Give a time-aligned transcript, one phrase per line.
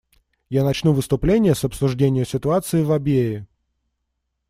[0.49, 3.47] Я начну выступление с обсуждения ситуации в Абьее.